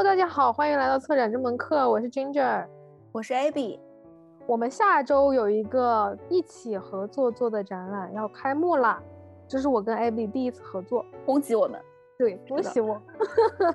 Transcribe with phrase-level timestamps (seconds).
[0.00, 2.66] Hello，大家好，欢迎来到策展这门课，我是 Ginger，
[3.12, 3.78] 我是 Abby。
[4.46, 8.98] 我们下周有一个一起合作做的展览要开幕啦，
[9.46, 11.78] 这是我跟 Abby 第一次合作，恭喜我们！
[12.16, 12.98] 对，恭喜我！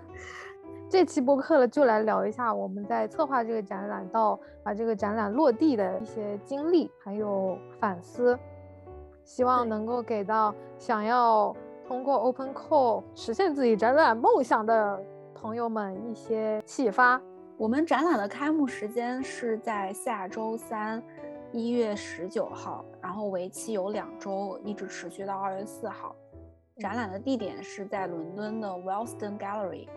[0.90, 8.36] 这期播客了，就来聊一下我们在策划这个展览到把这个展览落地的一些经历，还有反思，
[9.24, 11.56] 希望能够给到想要
[11.88, 15.00] 通过 Open Call 实现自己展览梦想的
[15.36, 17.22] 朋友们一些启发。
[17.58, 21.04] 我们展览的开幕时间是在下周三，
[21.52, 26.16] 一月十九号，然后为期有两周，一直持续到二月四号。
[26.78, 29.88] 展览的地点是在伦敦的 Wellston Gallery。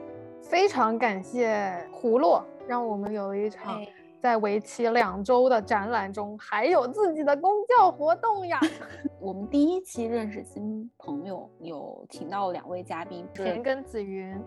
[0.43, 3.80] 非常感谢胡洛，让我们有一场
[4.20, 8.60] 在为期两周的展览中还有自己的公教活动呀。
[9.18, 14.41] 我们第一期认识新朋友，有请到两位嘉宾，田跟子云。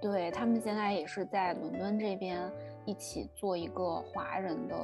[0.00, 2.50] 对他们现在也是在伦敦这边
[2.84, 4.74] 一起做一个华人的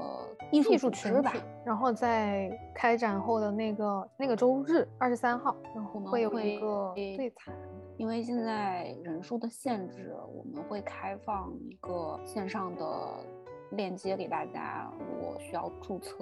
[0.53, 1.33] 艺术艺术群吧。
[1.65, 7.55] 然后在开展后的那个那个周日二十三号，然后会有一个对谈。
[7.97, 12.85] 因为现在人数的限制，我们会开放一个线上的
[13.71, 14.93] 链接给大家。
[14.99, 16.13] 如果需要注册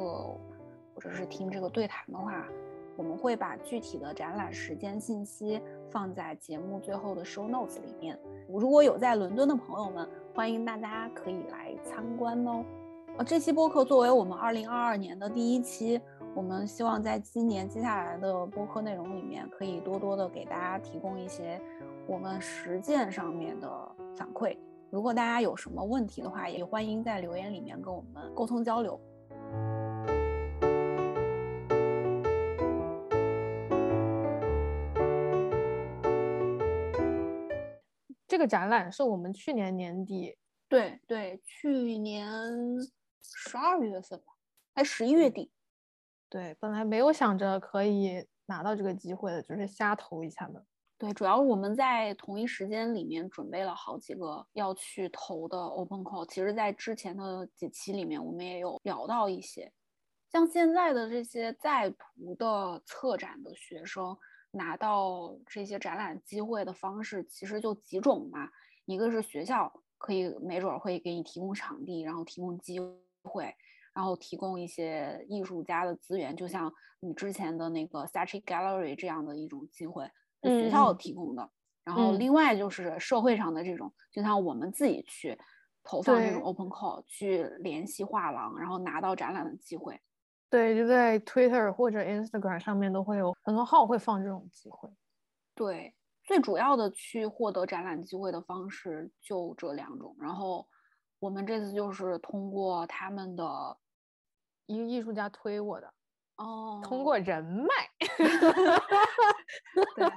[0.94, 2.46] 或者是听这个对谈的话，
[2.96, 8.18] 我们会把具体的展览时间信息放在节目最后的 show notes 里面。
[8.48, 12.64] 如果有在伦敦的朋友们，欢迎大家可以来参观哦。
[13.16, 16.00] 呃，这期播客作为我们二零二二年的第一期。
[16.34, 21.60] 我们希望在今年接下来的播客内容里面，可以多多的给大家提供一些
[22.08, 23.68] 我们实践上面的
[24.16, 24.56] 反馈。
[24.90, 29.00] 如果大家有什么问题的话，也欢迎在留言里面跟我们沟通交流。
[38.34, 40.36] 这个展览是我们去年年底，
[40.68, 42.52] 对对，去年
[43.22, 44.32] 十二月份吧，
[44.74, 45.52] 还十一月底。
[46.28, 50.66] 对，本来没有想着可以拿到这个机会的，就是瞎投一下的。
[50.98, 56.26] 对，主要我们在同一时间里面准备了好几个要去投的 open call。
[56.26, 59.72] 其实，在之前的几期里面，我们也有聊到一些，
[60.32, 64.18] 像现在的这些在读的策展的学生
[64.54, 68.48] 拿到这些展览机会的方式，其实就几种嘛。
[68.86, 72.80] 一个是学校可以没准会给你提供场地，然后提供机
[73.22, 73.54] 会。
[73.94, 80.10] 然后提供一些艺术家的资源，就像你之前的那个 Saatchi Gallery 这样的一种机会，
[80.42, 81.48] 学校提供的。
[81.84, 85.38] 然后另外就是社会上的这种，就像我们自己去
[85.84, 90.00] 投放这种 Open Call，去联系画廊，然后拿到展览的机会。
[90.54, 94.88] 对，就在 Twitter 或者 Instagram 上面都会有很多号会放这种机会。
[95.54, 95.92] 对，
[96.22, 100.14] 最主要的去获得展览机会的方式就这两种。
[100.20, 100.68] 然后
[101.18, 103.76] 我们这次就是通过他们的。
[104.66, 105.92] 一个艺术家推我的
[106.36, 107.68] 哦，通过人脉，
[109.94, 110.10] 对，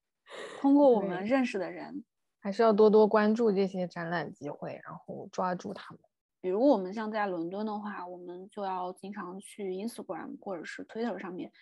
[0.58, 2.02] 通过我们认识的人，
[2.40, 6.00] 还是要多多关注这些展览机会，然后抓住他们。
[6.40, 11.52] 比如我们像在伦敦的话，我们就要经常去 Instagram 或者是 Twitter 上面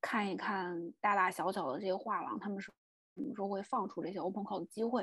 [0.00, 2.72] 看一看大大小小的这些画廊，他们是
[3.14, 5.02] 什么时候会放出这些 Open Call 的机会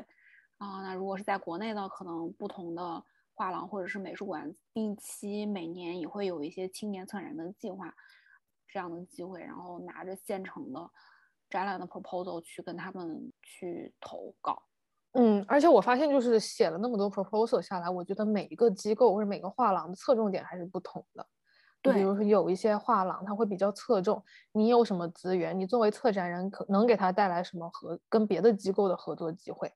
[0.58, 0.82] 啊？
[0.82, 3.04] 那如果是在国内呢，可能不同的。
[3.40, 7.96] 画廊或者是美术馆定期每年也会有一些青年策展人的计划
[8.68, 10.92] 这样的机会，然后拿着现成的
[11.50, 14.62] 展览的 proposal 去跟他们去投稿。
[15.14, 21.26] 嗯，而且我发现就是写了那么多 proposal 下来，我觉得每一个机构或者每个画廊的侧重点还是不同的。
[21.82, 29.72] 对，比如说有一些画廊，他会比较侧重你有什么资源，你作为策展人可能给他带来什么合跟别的机构的合作机会。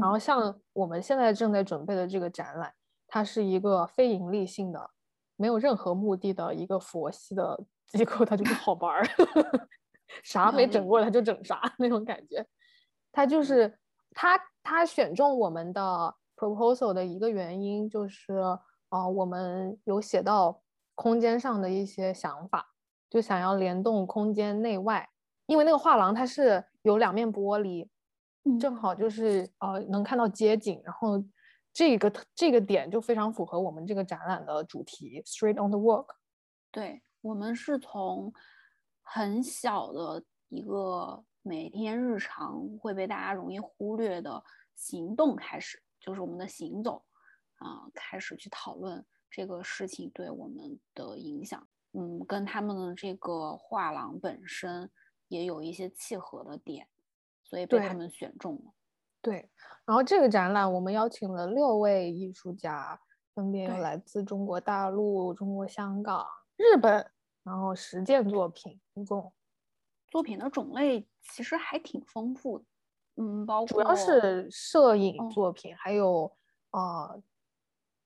[0.00, 2.72] 然后像我们现在正在准备的这个展览。
[3.06, 4.90] 它是一个非盈利性的，
[5.36, 7.56] 没有任何目的的一个佛系的
[7.86, 9.06] 机构，它就不好玩儿，
[10.24, 12.44] 啥没整过它就整啥那种感觉。
[13.12, 13.78] 它就是
[14.10, 18.34] 它它选中我们的 proposal 的一个原因就是，
[18.88, 20.60] 呃，我们有写到
[20.96, 22.72] 空间上的一些想法，
[23.08, 25.08] 就想要联动空间内外，
[25.46, 27.88] 因为那个画廊它是有两面玻璃，
[28.58, 31.22] 正好就是呃能看到街景，然后。
[31.76, 36.06] 这个这个点就非常符合我们这个展览的主题，Street on the Walk。
[36.70, 38.32] 对我们是从
[39.02, 44.42] 很小的一个每天日常会被大家容易忽略的
[44.74, 47.04] 行动开始，就是我们的行走
[47.58, 51.68] 啊，开始去讨论这个事情对我们的影响。
[51.92, 54.90] 嗯，跟他们的这个画廊本身
[55.28, 56.88] 也有一些契合的点，
[57.44, 58.72] 所以被他们选中了。
[59.20, 59.50] 对，
[59.84, 62.98] 然后这个展览我们邀请了六位艺术家，
[63.34, 66.26] 分别有来自中国大陆、中国香港、
[66.56, 67.10] 日本，
[67.42, 69.30] 然后十件作品，一共
[70.14, 72.64] 作品的种类其实还挺丰富的，
[73.16, 76.32] 嗯，包括主要是摄影作品，还有
[76.70, 77.20] 呃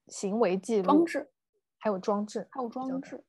[0.07, 1.31] 行为记录、装置，
[1.77, 3.23] 还有装置，还有装置。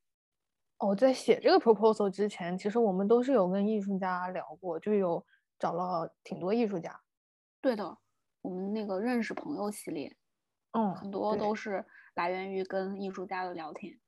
[0.78, 5.25] 哦，在写这个 proposal 之前，其实我们都是有跟艺术家聊过，就有
[5.60, 6.98] 找了挺多艺术家。
[7.60, 7.98] 对的，
[8.42, 10.16] 我们那个认识朋友系列，
[10.72, 14.00] 嗯，很多都是来源于跟艺术家的聊天。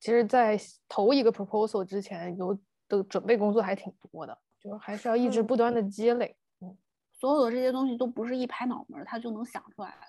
[0.00, 6.36] 其实，在投一个 proposal 之前，有的准备工作还挺多的，就是还是要一直不断的积累。
[6.60, 6.76] 嗯，
[7.12, 10.06] 所有的这些东西都不是一拍脑门他就能想出来的。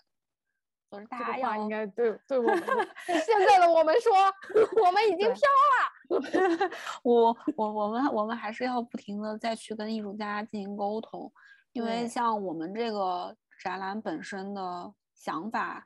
[0.92, 2.58] 就是大家要应该对对我们
[3.06, 4.12] 现在的我们说，
[4.84, 6.70] 我们已经飘了。
[7.04, 11.32] 我我我们我们还是要不停的再去跟艺术家进行沟通，
[11.74, 15.86] 因为像我们这个展览本身的想法，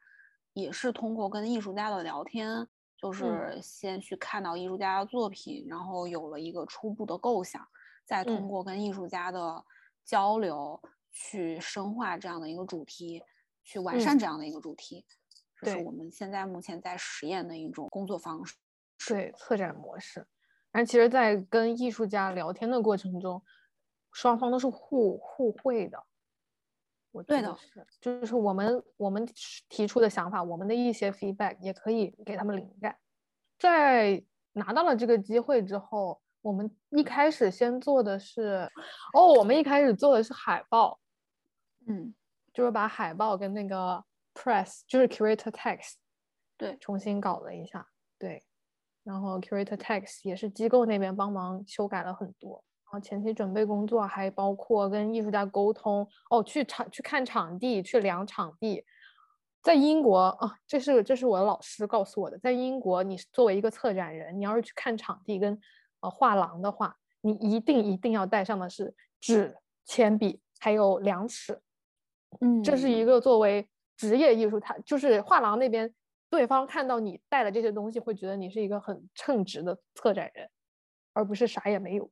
[0.53, 2.65] 也是通过跟艺术家的聊天，
[3.03, 7.67] 就是先去看到艺术家的作品，然后有了一个初步的构想，
[8.05, 9.63] 再通过跟艺术家的
[10.03, 13.23] 交流去深化这样的一个主题。
[13.65, 15.05] 去完善这样的一个主题，
[15.61, 18.57] 这是我们现在目前在实验的一种工作方式，
[19.07, 20.27] 对策展模式。
[20.69, 23.41] 但其实，在跟艺术家聊天的过程中，
[24.11, 26.03] 双方都是互互惠的。
[27.13, 29.25] 我对的，是就是我们我们
[29.69, 32.97] 提出的想法，我们的一些 feedback 也可以给他们灵感。
[33.57, 34.21] 在
[34.51, 38.69] 拿到了这个机会之后，我们一开始先做的是，
[39.13, 40.99] 哦，我们一开始做的是海报，
[41.87, 42.13] 嗯。
[42.53, 44.05] 就是把海报跟那个
[44.35, 45.93] press，就是 curator text，
[46.55, 47.87] 对，重新搞了一下，
[48.19, 48.43] 对，
[49.03, 58.85] 然后 curator text 也是机构那边帮忙修改了很多，然后前期准备工作还包括跟艺术家沟通，哦，去场去看场地，去量场地，
[59.63, 65.59] 在英国啊，这是这是我的老师告诉我的，在英国你作为一个策展人，你要是去看场地跟
[66.01, 71.59] 呃画廊的话，你一定一定要带上的是纸、铅笔还有量尺。
[72.41, 73.67] 嗯，这是一个作为
[73.97, 75.91] 职业艺术，他就是画廊那边，
[76.29, 80.47] 对方看到你带了这些东西，会觉得你是一个很称职的策展人，
[81.13, 82.07] 而不是啥也没有。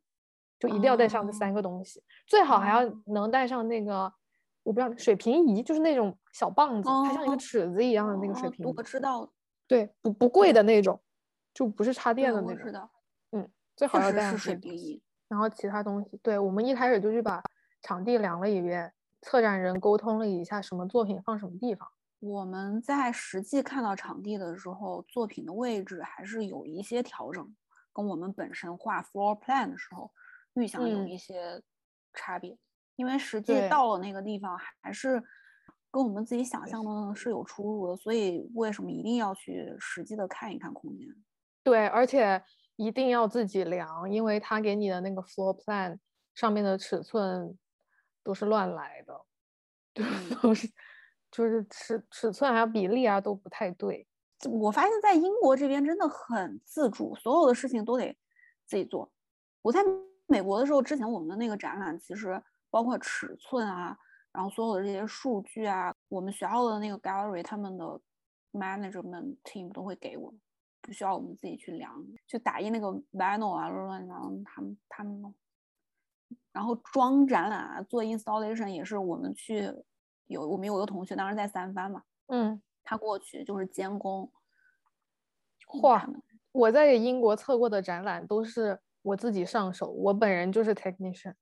[0.61, 4.13] 就一定要带上这三个东西，最好还要能带上那个，
[4.61, 8.73] 我不知道水平仪，就是那种小棒子，它像一个尺子一样的那个水平仪。
[8.77, 9.27] 我知道，
[9.65, 11.01] 对，不不贵的那种，
[11.51, 12.67] 就不是插电的那种。
[12.67, 12.89] 是的，
[13.31, 15.01] 嗯，最好要带上水平仪。
[15.27, 17.41] 然后其他东西，对我们一开始就去把
[17.81, 18.93] 场地量了一遍。
[19.23, 21.87] 策展人沟通了一下，什么作品放什么地方。
[22.19, 27.55] 我们在实际看到场地的时候，作品的位置还是有一些调整，
[27.93, 30.11] 跟我们本身画 floor plan 的时候
[30.53, 31.61] 预想有一些
[32.13, 32.57] 差别。
[32.95, 35.21] 因为实际到了那个地方，还是
[35.89, 37.95] 跟我们自己想象的是有出入的。
[37.95, 41.07] 所以为什么一定要去实际的看一看空间？
[41.63, 42.43] 对，而且
[42.75, 45.99] 一定要自己量，因为他给你的那个 floor plan
[46.33, 47.57] 上面的尺寸。
[48.23, 49.19] 都是乱来的，
[50.43, 50.69] 都是
[51.31, 54.07] 就是尺尺寸还有比例啊都不太对。
[54.47, 58.15] 我发现在英国这边真的很自主，所有的事情都得
[58.67, 59.11] 自己做。
[59.63, 59.83] 我在
[60.31, 63.97] 美国的时候，之前我们的那个展览其实包括尺寸啊，
[64.31, 67.99] 然后所有的这些数据啊，我们学校的那个 gallery 他们的
[68.53, 70.39] management team 都会给我们，
[70.81, 71.93] 不需要我们自己去量，
[72.25, 75.33] 去打印那个 vinyl 啊，乱然后他们他们弄。
[76.53, 79.69] 然后装展览啊，做 installation 也是我们去
[80.27, 84.31] 有我们有个同学当时在三番嘛，嗯，他过去就是监工。
[85.67, 86.21] 嚯，
[86.53, 91.33] 我在英国测过的展览都是我自己上手，我本人就是 technician。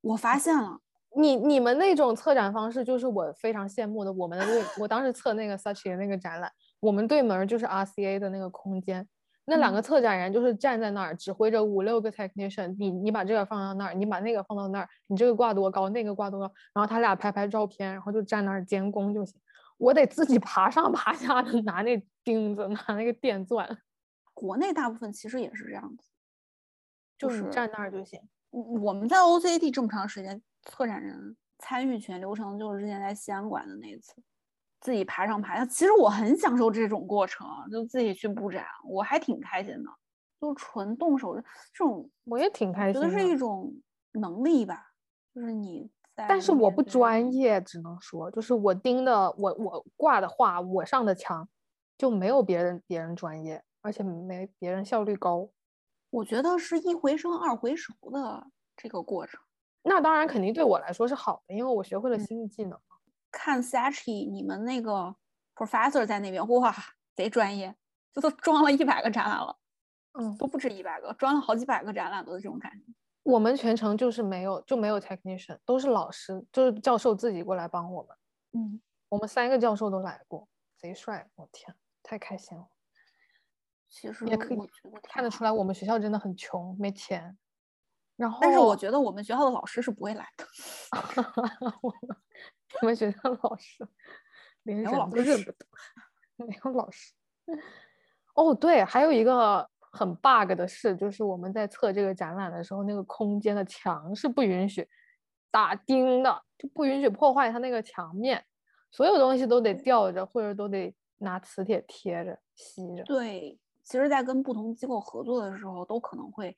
[0.00, 0.78] 我发现了，
[1.16, 4.12] 你你们那种策展方式就是我非常羡慕的。
[4.12, 4.46] 我们的
[4.78, 6.50] 我当时测那个 Such 的那个展览，
[6.80, 9.08] 我们对门就是 RCA 的那个空间。
[9.46, 19.38] 那两个策展人就是站在那儿，指挥着五六个 technician，你你把这个放到那儿，你把那个放到那儿，你这个挂多高，那个挂多高，然后他俩拍拍照片，然后就站那儿监工就行。
[19.76, 23.68] 我得自己爬上爬下的 拿那钉子，拿那个电钻。
[24.32, 26.08] 国内大部分其实也是这样子，
[27.18, 28.20] 就是站那儿就行。
[28.50, 34.14] 我们在 OCT 这么长时间，策展人参与全流程就是之前在西安馆的那一次。
[34.80, 39.90] 自己爬上爬下，其实我很享受这种过程，就自己去布展，我还挺开心的。
[40.38, 41.42] 就纯动手这
[41.72, 43.00] 种，我也挺开心。
[43.00, 43.72] 觉得是一种
[44.12, 44.92] 能力吧，
[45.34, 46.26] 就是你在。
[46.28, 51.48] 但是我不专业，只能说，就是我盯的，我我挂的画，我上的墙，
[51.96, 55.48] 就没有别人别人专业，而且没别人效率高。
[56.14, 59.40] 我觉得是一回生二回熟的这个过程。
[59.82, 62.78] 那当然肯定对我来说是好的，因为我学会了新的技能。
[63.32, 65.16] 看 Sachi，你们那个
[65.56, 66.72] professor 在那边，哇，
[67.16, 67.74] 贼专业，
[68.12, 69.56] 这都装了一百个展览了，
[70.12, 72.94] 嗯，都不止一百个，装了好几百个展览的这种感觉。
[73.24, 78.16] 我们全程就是没有就没有 technician，都是老师，就是教授自己过来帮我们。
[78.52, 80.46] 嗯，我们三个教授都来过，
[80.78, 82.68] 贼帅，我天，太开心了。
[83.94, 84.58] 其实也可以
[85.04, 87.38] 看得出来，我们学校真的很穷，没钱。
[88.16, 90.44] 然后，但是我觉得我们学校的老师是不会来的。
[92.82, 93.86] 我们学校老师
[94.64, 95.66] 连人都认不得，
[96.44, 97.14] 没有老师。
[98.34, 104.88] 哦，对，还有一个很 bug 的事，就是我们在测这个展览的时候，那个空间的墙是不允许
[105.52, 108.44] 打钉的，就不允许破坏它那个墙面，
[108.90, 113.04] 所有东西都得吊着，或者都得拿磁铁贴着吸着。
[113.04, 113.56] 对。
[113.84, 116.56] 其实，在跟不同机构合作的时候，都可能会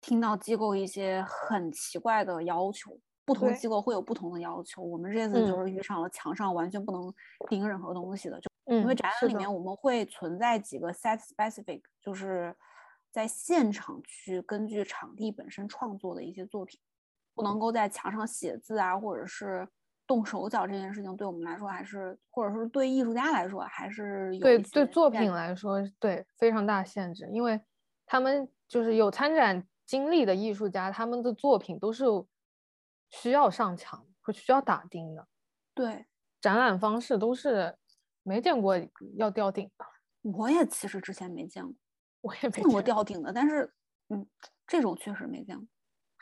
[0.00, 2.98] 听到机构一些很奇怪的要求。
[3.24, 4.82] 不同机构会有不同的要求。
[4.82, 7.14] 我们这次就是遇上了墙上完全不能
[7.48, 12.56] 钉任何东西的，就因为展览里面我们会存在几个 set specific，就是
[13.10, 16.80] 在现场去根据场地本身创作的一些作品，
[17.34, 19.68] 不能够在墙上写字啊，或者是。
[20.12, 27.26] 动手脚这件事情对我们来说，还是或者说对艺术家来说，还是对对作品来说，对非常大限制。
[27.32, 27.58] 因为
[28.04, 32.04] 他们就是有参展经历的艺术家，他们的作品都是
[33.08, 35.26] 需要上墙或需要打钉的。
[35.72, 36.04] 对，
[36.42, 37.74] 展览方式都是
[38.22, 38.78] 没见过
[39.16, 39.86] 要吊顶的。
[40.30, 41.74] 我也其实之前没见过，
[42.20, 43.72] 我也没见过吊顶的，但是
[44.10, 44.28] 嗯，
[44.66, 45.66] 这种确实没见过。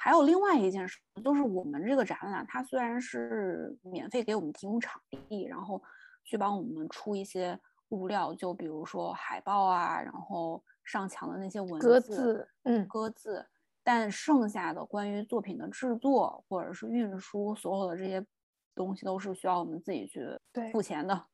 [0.02, 5.80] 还有另外一件事，就是我们这个展览，它虽然是免费给我们提供场地，然后
[6.24, 13.46] 去帮我们出一些物料，就比如说海报啊，然后上墙的那些文字，嗯，鸽字，
[13.84, 18.26] 但剩下的关于作品的制作或者是运输，所有的这些
[18.74, 20.26] 东西都是需要我们自己去
[20.72, 21.26] 付钱的。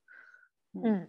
[0.83, 1.09] 嗯，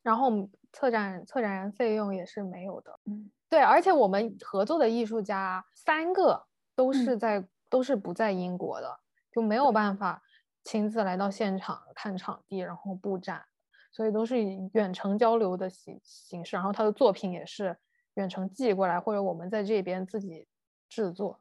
[0.00, 0.30] 然后
[0.72, 3.00] 策展策展人费用也是没有的。
[3.06, 6.46] 嗯，对，而且我们合作的艺术家三个。
[6.74, 9.00] 都是在都是不在英国的，
[9.32, 10.22] 就没有办法
[10.62, 13.44] 亲自来到现场看场地，然后布展，
[13.92, 16.56] 所以都是以远程交流的形形式。
[16.56, 17.76] 然后他的作品也是
[18.14, 20.46] 远程寄过来，或者我们在这边自己
[20.88, 21.40] 制作，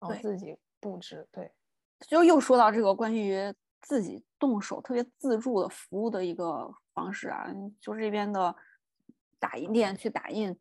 [0.00, 1.28] 然后自己布置。
[1.32, 1.52] 对，
[2.06, 7.46] 就又说到这个关于自己动手特别自助的服务的一个方式啊，
[7.80, 8.54] 就是这边的
[9.38, 10.58] 打印店去打印。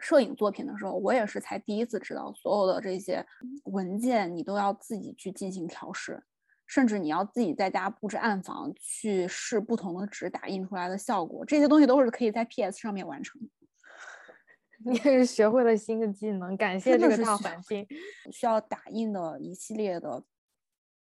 [0.00, 3.24] 摄影作品的时候，我也是才第一次知道，所有的这些
[3.64, 6.22] 文件你都要自己去进行调试，
[6.66, 13.40] 甚至你要自己在家布置暗房去试不同的纸打印出来的效果，这些东西都是可以在 PS 上面完成。
[14.84, 17.86] 你也是学会了新的技能，感谢这个大环境。
[18.30, 20.22] 需要打印的一系列的。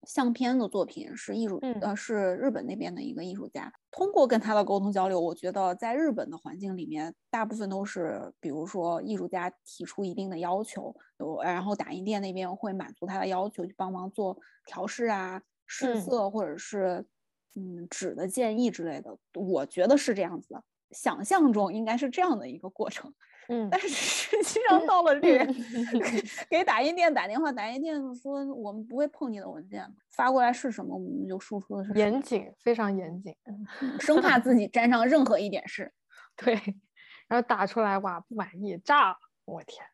[0.07, 3.73] 相片的作品是艺术，呃，是日本那边的一个艺术家。
[3.91, 17.05] 通过跟他的沟通交流，我觉得在日本的环境里面，大部分都是，比如说艺术家提出一定的要求，有，然后打印店那边会满足他的要求，去帮忙做调试啊、试色或者是
[17.55, 19.17] 嗯纸的建议之类的。
[19.35, 23.13] 我觉得是这样子的，想象中应该是这样的一个过程。
[23.53, 25.55] 嗯，但是实际上到了这边，
[26.49, 33.35] 给打印店打电话，打印店说我们不会碰你的文件，发过来是什么我们就输出的是严谨，非常严谨，
[33.99, 35.93] 生怕自己沾上任何一点事。
[36.37, 36.55] 对，
[37.27, 39.85] 然后打出来哇不满意炸了，我天。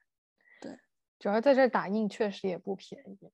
[0.61, 0.79] 对，
[1.19, 3.33] 主要在这打印确实也不便宜，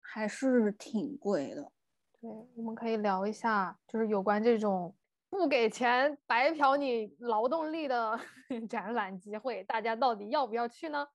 [0.00, 1.72] 还是挺贵的。
[2.20, 4.94] 对，我们可以聊一下，就是有关这种。
[5.34, 8.16] 不给钱白嫖你劳动力的
[8.70, 11.08] 展览机会，大家到底要不要去呢？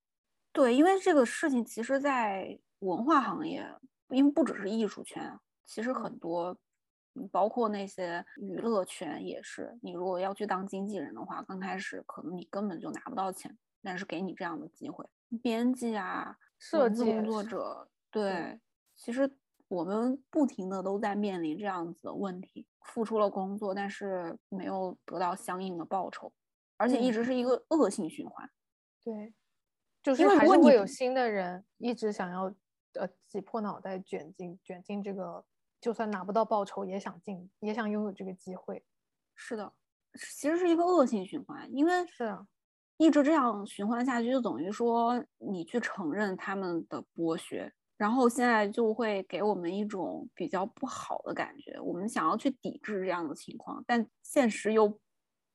[0.52, 3.66] 对，因为这个事情其实，在文化行业，
[4.10, 6.54] 因为不只是艺术圈，其实很多，
[7.32, 9.80] 包括那些娱乐圈也是。
[9.82, 15.06] 你如果要去当经纪人的话，刚开始可能你根本就拿不到钱，但是给你这样的机会，
[15.42, 18.60] 编辑啊，设计工作者，对，
[18.98, 19.39] 其实。
[19.70, 26.34] 我们不停的都在面临这样子的问题，付出了工作，但是没有得到相应的报酬，
[26.76, 28.50] 而且一直是一个恶性循环。
[29.04, 29.32] 对，
[30.02, 32.54] 就是还是会有新的人一直想要
[32.94, 35.46] 呃挤破脑袋卷进卷进这个，
[35.80, 38.84] 就算拿不到报酬也想进，也想拥有这个机会。
[39.36, 39.72] 是的，
[40.16, 42.48] 其实是一个恶性循环，因为是啊，
[42.98, 47.72] 一直这样循环下去，就等于说你去承认他们的剥削。
[48.00, 54.98] 然后现在就会给我们一种比较不好的感觉，我们想要去抵制这样的情况，但现实又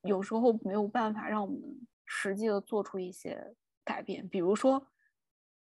[0.03, 1.59] 有时候没有办法让我们
[2.05, 4.29] 实际的做出一些改变。
[4.29, 4.87] 比如说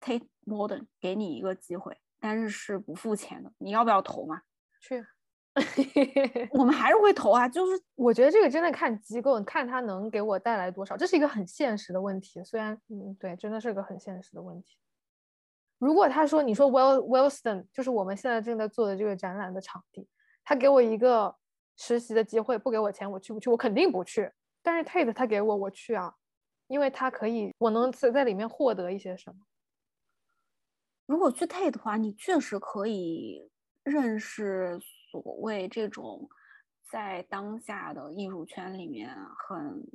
[0.00, 4.42] ，，Take Modern 给你一个机会，但是是不付钱的，你要不要投嘛？
[4.80, 5.06] 去，
[6.50, 7.48] 我们还是会投啊。
[7.48, 12.42] 就是 我觉得这个真的看机构，看它能给我带来多少，这是一个很现实的问题。
[12.42, 14.76] 虽然，嗯，对，真的是个很现实的问题。
[15.78, 20.08] 如果他说，你说 Well Wellston 就是我们现在正在做的这个展览的场地，
[20.42, 21.34] 他给我一个
[21.76, 23.50] 实习的机会，不给我钱，我去不去？
[23.50, 24.32] 我肯定不去。
[24.62, 26.14] 但是 Tate 他给我，我去啊，
[26.66, 29.36] 因为他可以，我能在在里面获得一些什么。
[31.04, 33.50] 如果去 Tate 的话，你确实可以
[33.84, 34.80] 认识
[35.10, 36.28] 所谓这种
[36.90, 39.14] 在当下的艺术圈里面
[39.46, 39.86] 很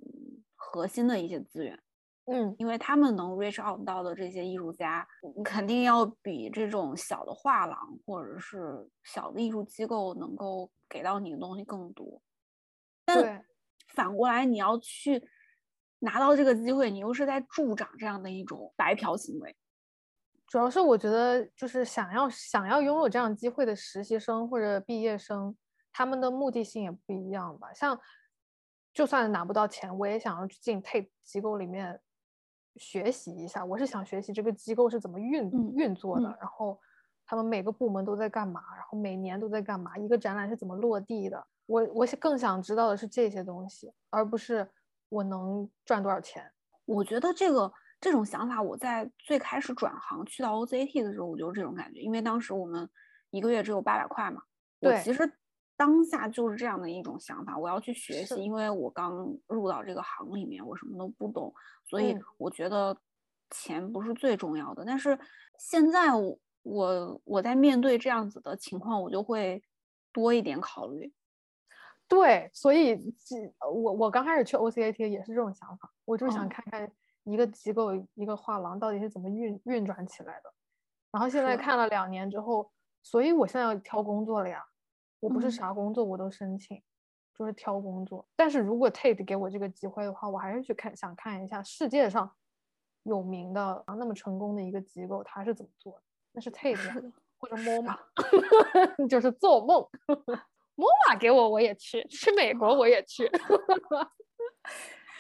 [0.56, 1.78] 核心的一些资源。
[2.26, 5.06] 嗯，因为他们能 reach out 到的这些艺术家，
[5.44, 12.22] 肯定要比这种小的画廊或者是小的艺术机构能够给到你的东西更多。
[13.04, 13.44] 但
[13.90, 15.22] 反过来，你要去
[16.00, 19.54] 拿到这个机会，你又是在助长这样的一种白嫖行为。
[20.46, 25.58] 主要是我觉得，就是想要想要拥有这样机会的实习生或者毕业生，
[25.92, 27.74] 他们的目的性也不一样吧。
[27.74, 28.00] 像
[28.94, 32.00] 就算拿不到钱，我也想要去进 TAPE 机构里面。
[32.78, 36.80] 学习一下，我是想学习这个机构是怎么运运作的，然后
[37.26, 41.46] 他们每个部门都在干嘛，然后每年都在干嘛，一个展览是怎么落地的。
[41.66, 44.70] 我我更想知道的是这些东西，而不是
[45.10, 46.52] 我能赚多少钱。
[46.86, 52.90] 我觉得这个这种想法，我在最开始转行去到 OCT 的时候，我就是这种感觉，因为当时我们
[53.30, 54.42] 一个月只有八百块嘛。
[54.80, 55.32] 对，其实。
[55.82, 61.52] 当下就是这样的一种想法，我要去学习，因为我刚入到这个行里面，我什么都不懂，
[61.84, 62.96] 所以我觉得
[63.50, 64.86] 钱不是最重要的。
[64.86, 65.18] 但是
[65.58, 69.64] 现在我我我在面对这样子的情况，我就会
[70.14, 71.12] 多一点考虑。
[72.08, 72.96] 对，所以
[73.74, 76.88] 我我刚开始去 OCAT 也是这种想法，我就是想看看
[77.24, 80.54] 一个机构一个画廊到底是怎么运运转起来的。
[81.12, 82.72] 然后现在看了两年之后，
[83.02, 84.64] 所以我现在要挑工作了呀。
[85.22, 86.82] 我不是啥工作我都申请，
[87.38, 88.28] 就是挑工作。
[88.36, 92.30] 但是如果 Tate 给我这个机会的话，我还是去看，想看一下世界上
[93.04, 96.02] 有名的啊那么成功的一个机构，他是怎么做的。
[96.32, 96.76] 那是 Tate
[97.38, 97.98] 或者 MoMA，
[99.08, 99.88] 就是做梦。
[100.76, 103.30] MoMA 给我我也去，去美国我也去。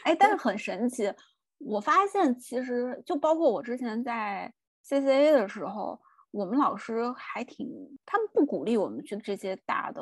[0.04, 1.14] 哎， 但是很神奇，
[1.60, 4.52] 我发现其实就包括我之前在
[4.84, 6.02] CCA 的时候。
[6.32, 7.68] 我们老师还挺，
[8.06, 10.02] 他们不鼓励我们去这些大的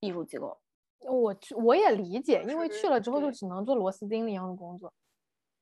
[0.00, 0.58] 艺术机构。
[1.00, 4.92] 我去，我也理解，因为去了之后就只能做螺丝钉一样的工作，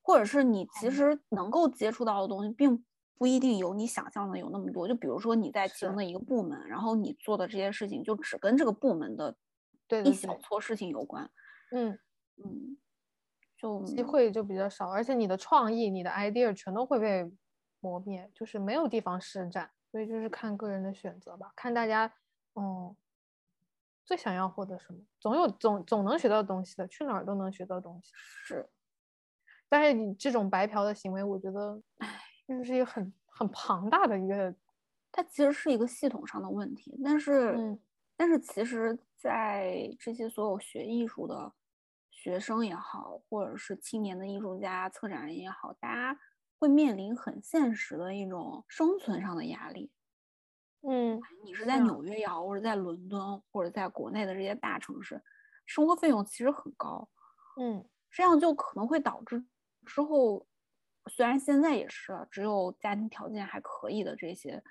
[0.03, 2.83] 或者是你其实能够接触到的东西，并
[3.19, 4.89] 不一定有你想象的有那么多。
[4.89, 9.37] 就比如说你在其中的一个部门，然后你做的这些事情就只跟这个部门的
[10.05, 11.31] 一小撮事情有关。
[11.73, 11.99] 嗯
[12.43, 12.79] 嗯，
[13.59, 17.31] 就机会就比较少，而且你的创意、你的 idea 全都会被
[17.81, 19.71] 磨灭，就是没有地方施展。
[19.97, 22.13] 所以就是看个人的选择吧，看大家，
[22.55, 22.95] 嗯，
[24.05, 28.13] 最想要获得什么，总有总总能学到东西的，去哪儿都能学到东西。
[28.15, 28.69] 是，
[29.71, 34.55] 但是你这种白嫖的行为，我觉得，唉，就是一个很很庞大的一个，
[35.11, 37.01] 它其实是一个系统上的问题。
[37.03, 37.81] 但是，嗯，
[38.19, 41.51] 但是其实，在这些所有学艺术的
[42.11, 46.21] 学生也好，或者是青年的艺术家、策展人也好，大家。
[46.59, 49.91] 会面临很现实的一种生存上的压力。
[50.83, 55.21] 嗯，你是在纽约也好，或者在伦敦，或者在国内的这些大城市，
[55.67, 57.09] 生活费用其实很高。
[57.61, 59.45] 嗯，这样就可能会导致
[59.85, 60.47] 之后，
[61.11, 64.63] 虽然现在也是只有家庭条件还可以的这些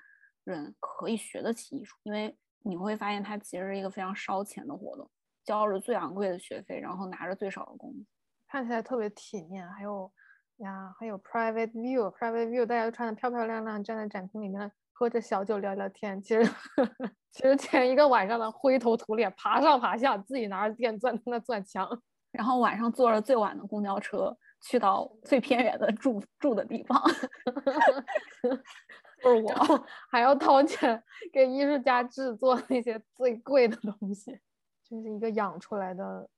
[0.44, 5.10] 人可以学得起艺术，因为你会发现它其实是一个非常烧钱的活动，
[5.44, 8.06] 交着最昂贵的学费，然后拿着最少的工资，
[8.48, 10.10] 看起来特别体面，还有。
[10.58, 16.20] 呀，还有 private view，private view，大家都穿的漂漂亮亮，站在展厅里面喝着小酒聊聊天。
[16.22, 16.50] 其实，
[17.30, 21.86] 其实前一个晚上的灰头土脸，爬上爬下，自己拿着电钻在那钻墙，
[22.32, 27.00] 然后晚上坐着最晚的公交车去到最偏远的住住的地方。
[29.22, 34.40] 不是我，还要掏钱给艺术家制作那些最贵的东西，
[34.84, 36.28] 就是一个养出来的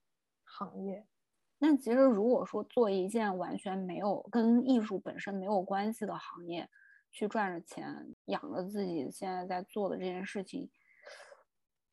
[0.44, 1.04] 行业。
[1.61, 6.68] 那其实，如果说做一件完全没有跟艺术本身没有关系的行业，
[7.11, 10.71] 去赚着钱养着自己现在在做的这件事情，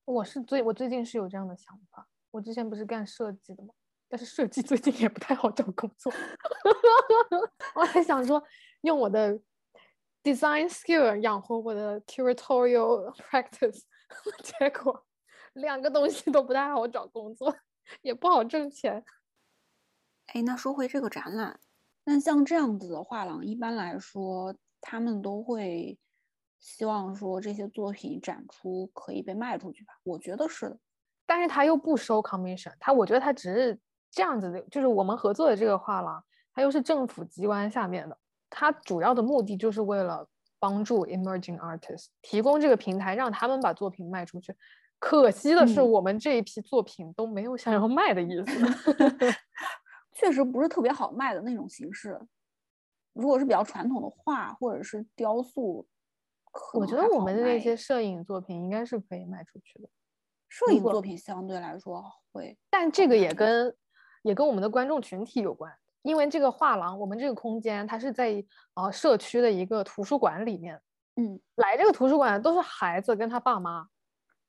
[0.06, 2.08] 我是最我最近是有这样的想法。
[2.32, 3.74] 我之前不是干设计的吗？
[4.08, 6.14] 但是设计 最近也不太好找工作。
[7.74, 8.42] 我还想说
[8.82, 9.40] 用我的
[10.22, 13.82] design skill 养活我的 curatorial practice，
[14.44, 15.04] 结果
[15.54, 17.56] 两个东西都不太好找工作，
[18.04, 19.04] 也不好挣钱。
[20.28, 21.60] 哎，那说回这个展览，
[22.04, 25.98] 那像这样子的画廊，一般来说，他们都会
[26.60, 29.94] 希望说这些作品展出可以被卖出去吧？
[30.04, 30.78] 我觉得是的，
[31.26, 33.80] 但是他又不收 commission，他我觉得他只是
[34.12, 38.18] 这样子的，就是我们合作的这个画廊，它又是政府机关下面的，
[38.50, 44.56] 他主要的目的就是为了帮助 emerging artists 提供这个平台，让他们把作品卖出去。
[44.98, 48.46] 可惜的是，我们这一批作品都没有想要卖的意思，
[50.16, 52.20] 确实不是特别好卖的那种形式。
[53.14, 55.86] 如果是比较传统的画或者是雕塑，
[56.74, 59.88] 我觉得我们的那些摄影作品应该是可以卖出去的。
[60.50, 63.76] 摄影作品相对来说会，但这个也跟
[64.24, 70.82] 也跟我们的观众群体有关，因为这个画廊，我们这个空间它是在呃社区的一个图书馆里面，
[71.16, 73.88] 嗯，来这个图书馆都是孩子跟他爸妈。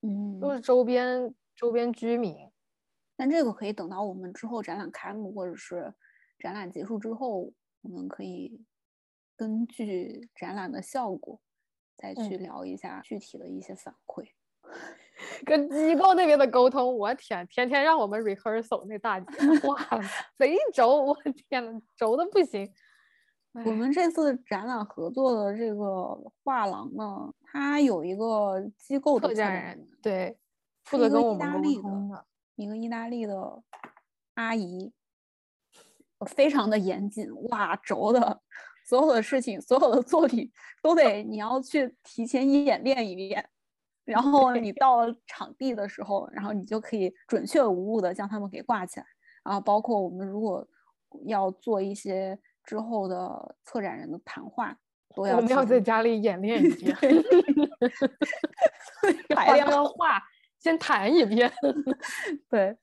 [0.03, 2.37] 嗯，都是周边周边居民，
[3.17, 5.93] 但这个可以等到我们之后展览开幕或者是
[6.39, 7.53] 展览结束之后，
[7.83, 8.63] 我们可以
[9.37, 11.41] 根据展览的效果
[11.97, 14.29] 再去聊一下具体的一些反馈，
[15.47, 16.97] 跟机构那边的沟通。
[16.99, 19.27] 我天，天天让我们 rehearsal 那大姐，
[19.67, 19.79] 哇，
[20.37, 21.03] 贼轴！
[21.03, 21.17] 我
[21.49, 22.71] 天呐，轴的不行。
[23.65, 30.39] 我们这次展览合作的这个画廊呢，它有一个机构的策展人，对，
[30.85, 33.63] 负责跟我们沟通的，一个意大利的
[34.35, 34.93] 阿姨，
[36.27, 38.43] 非常的严谨，哇，轴的，
[38.89, 40.51] 所有的事情，所有的作品
[40.83, 43.49] 都得你要去提前演练一遍，
[44.05, 49.07] 然后你 到了场地的时候，然后你就可以准确无误的将它们给挂起来，
[49.45, 50.67] 然后包括我们如果
[51.25, 52.39] 要做一些。
[52.67, 54.77] 之后的策展人的谈话
[55.15, 56.97] 都要，我们要在家里演练一 遍，
[59.37, 60.21] 排练画
[60.67, 61.53] 先谈一遍。
[62.51, 62.77] 对，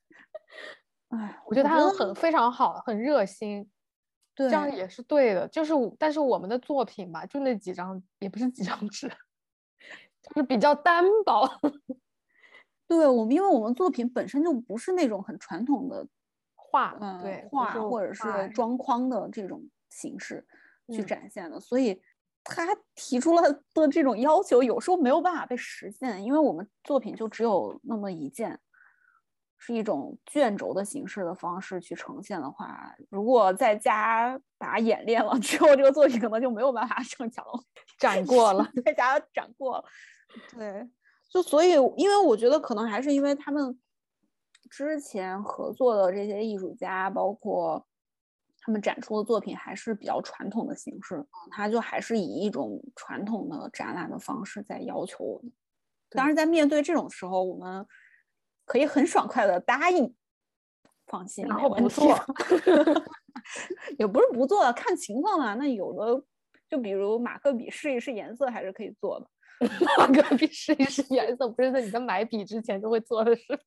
[1.09, 3.69] 哎，我觉得他很非常好，很热心，
[4.33, 5.45] 对这样也是对的。
[5.49, 9.09] 就是，但是我们的作品吧，就那几张，也不是几张纸，
[10.23, 11.45] 就是比较单薄。
[12.87, 16.07] 对我们，因为我们作品本身就不是那种很传统的。
[16.55, 20.43] 画，嗯，对，画或者是装框的这种形式
[20.87, 22.01] 去展现的，所以
[22.43, 23.41] 他提出了
[23.73, 28.59] 的这种要求，有时候没有办法被实现，因为我们作品就只有那么一件，
[29.57, 37.45] 是一种卷轴的形式的方式去呈现的话，如果在家把它演练了之后，这个作品可能就没有办法 上墙
[37.97, 39.85] 展过了，在家展过了。
[40.57, 40.89] 对，
[41.29, 43.79] 就所以，因为我觉得可能还是因为他们。
[44.69, 47.85] 之前合作的这些艺术家，包括
[48.65, 55.51] 他们展出的作品，还是比较传统的形式，他就还是以一种传统的展览的方式在要求我们。
[56.09, 57.85] 当然，在面对这种时候，我们
[58.65, 60.15] 可以很爽快的答应，
[61.07, 62.17] 放心，然后不做，
[63.99, 65.55] 也不是不做，看情况了。
[65.55, 66.23] 那有的，
[66.69, 69.27] 就比如马克笔试一试颜色，还是可以做的。
[69.97, 73.59] 马克笔试一试颜色，不是在你在买笔之前就会做的事。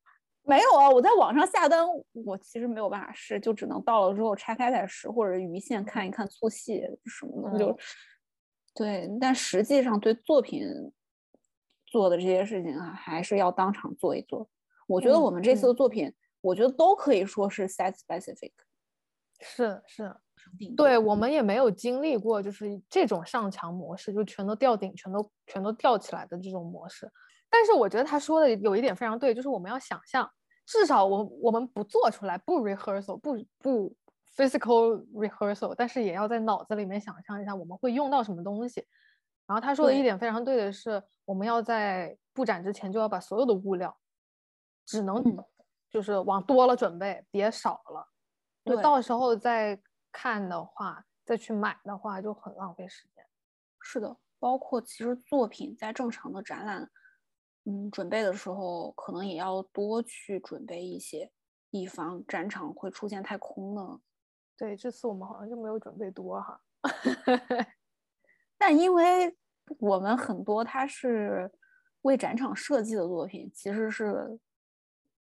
[0.46, 1.85] 没有啊，我在网上下单，
[2.24, 7.76] 我其实没有办法试，就只能到了之后拆开再试，或者鱼线看一看粗细什么的，就
[8.74, 9.11] 对。
[9.20, 10.62] 但实际上对作品
[11.85, 14.48] 做的这些事情啊，还是要当场做一做。
[14.87, 18.52] 我觉得我们这次的作品，我觉得都可以说是 set specific，
[19.40, 20.14] 是是，
[20.76, 27.11] 对我们也没有经历过就是这种上墙模式，就全都吊顶，全都全都吊起来的这种模式。
[27.48, 30.28] 但是我觉得他说的有一点非常对，就是我们要想象，
[30.66, 33.96] 至少我我们不做出来，不 rehearsal，不不
[34.37, 38.85] physical rehearsal，但是也要在脑子里面想象一下我们会用到什么东西。
[39.46, 43.96] 然后他说的一点非常对的是，我们要在布展之前就要把所有的物料，
[44.85, 45.22] 只能
[45.88, 48.09] 就是往多了准备，别少了。
[48.64, 53.24] 就，到时候再看的话，再去买的话就很浪费时间。
[53.81, 56.90] 是的，包括其实作品在正常的展览。
[57.68, 61.29] 嗯，准备的时候可能也要多去准备一些，
[61.70, 64.00] 以防展场会出现太空了。
[64.57, 66.61] 对，这次我们好像就没有准备多哈。
[68.57, 69.37] 但因为
[69.81, 71.50] 我们很多它是
[72.02, 74.38] 为展场设计的作品，其实是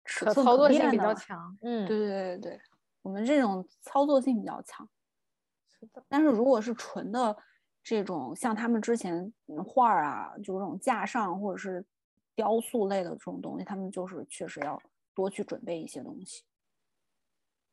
[0.04, 1.58] 可操作性比较强。
[1.62, 2.60] 嗯，对对对对，
[3.02, 4.88] 我们这种操作性比较强。
[5.66, 6.04] 是的。
[6.08, 7.36] 但是如果是纯的
[7.82, 9.32] 这种，像他们之前
[9.66, 11.84] 画啊，就这种架上或者是。
[12.38, 14.80] 雕塑类的这种东西，他们就是确实要
[15.12, 16.44] 多去准备一些东西。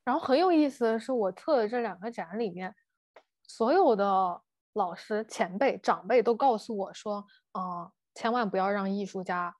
[0.04, 2.74] 然后很有意思的是，我测的这两个展里面，
[3.44, 9.54] 所有的老师、前辈、长辈都告诉我说：“啊，千万不要让艺术家，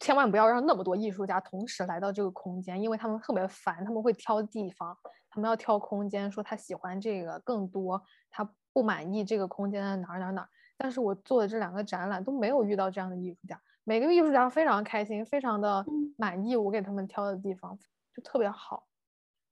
[0.00, 4.98] 千万不要让那么多艺术家同时来到这个空间，因为他们特别烦，他们会挑地方，
[5.30, 15.82] 他们要挑空间，说他喜欢这个更多，他不满意这个空间的哪儿哪儿哪儿。”但是我做的这两个展览都没有遇到这样的艺术家，每个艺术家非常开心，非常的
[16.18, 17.74] 满意我给他们挑的地方，
[18.14, 18.86] 就特别好。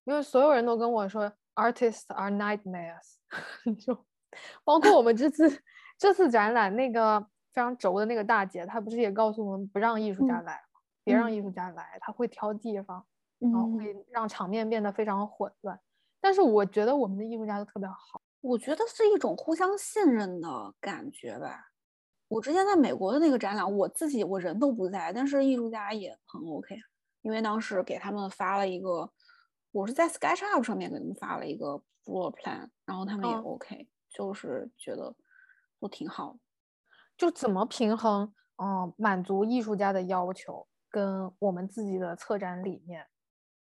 [0.05, 3.15] 因为所有人都跟我说，artists are nightmares，
[3.81, 3.95] 就
[4.63, 5.63] 包括我们这次
[5.97, 7.19] 这次展览那个
[7.55, 10.81] 非常轴的那个大姐，她不是也告诉我们不让艺术家来吗？
[11.03, 13.03] 别让艺术家来，他会挑地方，
[13.39, 15.81] 然后会让场面变得非常混乱。
[16.21, 18.21] 但是我觉得我们的艺术家都特别好。
[18.43, 21.71] 我觉得是一种互相信任的感觉吧。
[22.29, 26.77] 我之前在美国的那个展览，我自己我人都不在，但是艺术家也很 OK，
[27.23, 29.11] 因为当时给他们发了一个，
[29.73, 35.15] 我是在 SketchUp 上面给他们发了一个 floor plan，然后他们也 OK，就是觉得
[35.81, 36.37] 都挺好。
[37.17, 43.07] 就怎么平衡，嗯，满足艺术家的要求，跟我们自己的策展理念，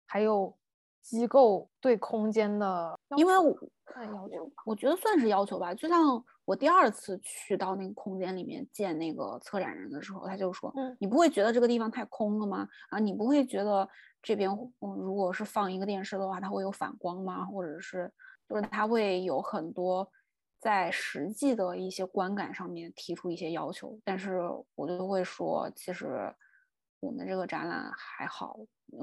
[0.07, 0.57] 还有。
[1.05, 5.75] 机构对空间的，因为我看要求，我觉得算是要求吧。
[5.75, 12.69] 就像我第二次去到那个空间里面见那个策展人的时候，他就说：“嗯，你不会觉得这个地方太空了吗？
[12.91, 13.89] 啊，你不会觉得
[14.23, 17.45] 这边嗯，如果是放一个电视的话，它会有反光吗？
[17.45, 18.13] 或者是
[18.49, 20.09] 就是它会有很多
[20.61, 23.99] 在实际的一些观感上面提出一些要求。
[24.05, 24.41] 但是
[24.75, 26.35] 我就会说，其实
[27.01, 28.59] 我们这个展览还好。”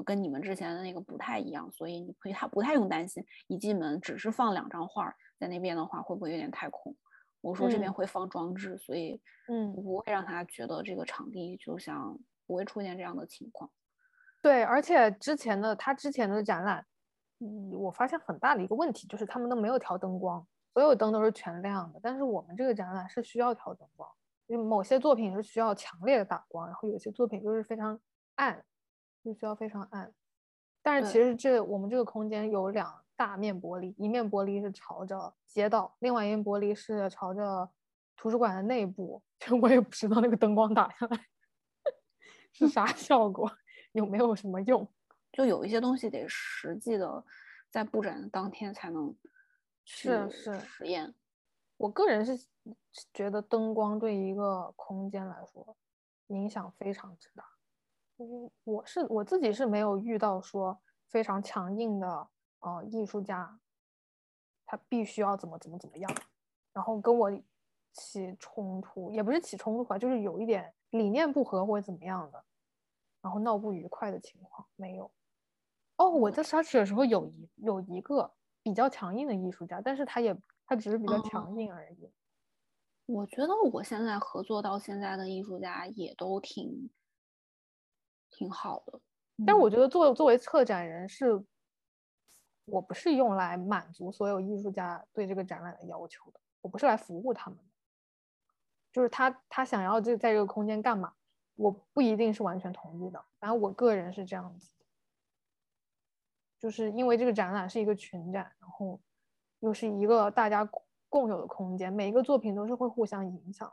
[0.06, 6.96] 跟你们之前的那个不太一样，所以你可以他不太用担心，一进门只是放两张画，在那边的话会不会有点太空？
[7.42, 13.70] 我说这边会放装置，所以嗯，不会让他觉得这个场地就像不会出现这样的情况。
[14.40, 16.86] 对，而且之前的他之前的展览，
[17.40, 22.00] 嗯，我发现很大的一个问题就是他们都没有调灯光，所有灯都是全亮的。
[22.02, 24.08] 但是我们这个展览是需要调灯光，
[24.46, 28.00] 因为某些作品是需要强烈的打光，然后有些作品就是非常
[28.36, 28.64] 暗。
[29.24, 30.12] 就需要非常暗，
[30.82, 37.70] 但是其实这我们这个空间有两大面玻璃，一面玻璃是朝着街道，另外一面玻璃是朝着
[38.16, 39.22] 图书馆的内部。
[39.38, 41.26] 就 我也不知道那个灯光打下来
[42.52, 43.48] 是啥 效果，
[43.92, 44.84] 有没有什么用？
[45.30, 47.24] 就有一些东西得实际的
[47.70, 49.16] 在布展当天才能
[49.84, 51.14] 是是实验。
[51.76, 52.48] 我个人是
[53.14, 55.76] 觉得灯光对一个空间来说
[56.26, 57.44] 影响非常之大。
[58.64, 62.28] 我是我自己是没有遇到说非常强硬的
[62.62, 63.60] 呃艺术家，
[64.66, 66.10] 他必须要怎么怎么怎么样，
[66.72, 67.30] 然后跟我
[67.92, 72.44] 起冲突，也不是起冲突吧，就是有一点理念不合或者怎么样的，
[73.20, 75.10] 然后闹不愉快的情况没有。
[75.96, 82.10] 哦，我在沙池的时候有一有一个比较强硬的艺术家，但是他也他只是比较强硬而已。
[83.06, 86.90] 我觉得我现在合作到现在的艺术家也都挺。
[88.34, 88.98] 挺好的，
[89.46, 91.44] 但我觉得作作为策展人是，
[92.72, 97.64] 我不是用来满足所有艺术家对这个展览的要求的，我不是来服务他们的，
[98.90, 101.12] 就是他他想要这在这个空间干嘛，
[101.54, 103.22] 我不一定是完全同意的。
[103.38, 104.70] 反正我个人是这样子，
[106.58, 108.98] 就是因为这个展览是一个群展，然后
[109.58, 110.66] 又是一个大家
[111.10, 113.70] 共有的空间，每一个作品都是会互相影响。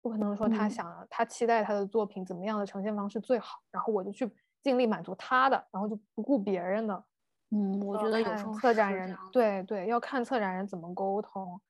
[0.00, 4.28] 不可能说他想他期待他的作品怎么样的呈现方式最好，然后我就去
[4.60, 7.04] 尽力满足他的，然后就不顾别人的。
[7.50, 11.60] 嗯，我觉得有时候策展人对对要看策展人怎么沟通，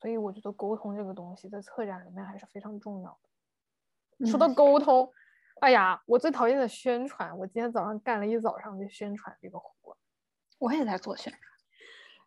[0.00, 3.18] 所以我觉得沟通这个东西在策展里面还是非常重要
[4.18, 4.26] 的。
[4.26, 5.12] 说到沟通，
[5.60, 9.96] 哎呀，我最讨厌的宣传，我今天早上干了一早上的宣传这个活，
[10.58, 11.42] 我也在做宣传。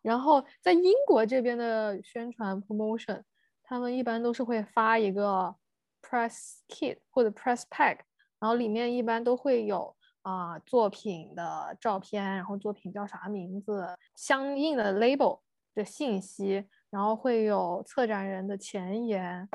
[0.00, 3.22] 然后在英国这边的宣传 promotion。
[3.64, 5.54] 他们一般都是会发一个
[6.02, 8.00] press kit 或者 press pack，
[8.38, 15.40] 然后里面一般都会有啊作品的照片，然后作品叫啥名字，相应的 label
[15.74, 19.48] 的信息，然后会有策展人的前言，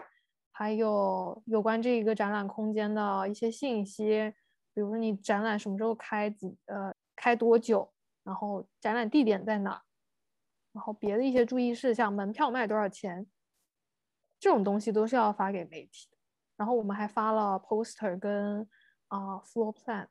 [0.51, 4.33] 还有有关这一个展览空间的一些信息，
[4.73, 7.91] 比如说你展览什么时候开，几呃开多久，
[8.23, 9.81] 然后展览地点在哪，
[10.73, 13.25] 然后别的一些注意事项，门票卖多少钱。
[14.39, 16.17] 这种东西都是要发给媒体的，
[16.57, 18.61] 然后我们还发了 poster 跟
[19.07, 20.05] 啊 floor plan，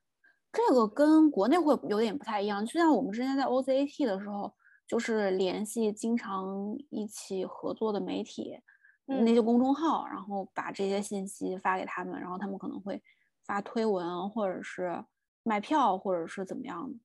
[0.56, 2.64] 这个跟国内会有点不太一样。
[2.64, 4.50] 就像我们之前在 OZAT 的时候，
[4.86, 8.58] 就是联系经常一起合作的媒体，
[9.04, 13.02] 那些公众号，然后把这些信息发给他们，然后他们可能会
[13.44, 15.04] 发推文，或者是
[15.42, 16.98] 卖票，或者是怎么样的。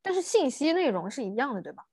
[0.00, 1.84] 但是信息内容是一样的，对吧？